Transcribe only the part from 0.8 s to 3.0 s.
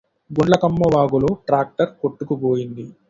వాగులో ట్రాక్టర్ కొట్టుకుపోయింది